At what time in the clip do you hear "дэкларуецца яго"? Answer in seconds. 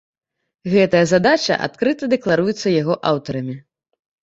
2.15-2.99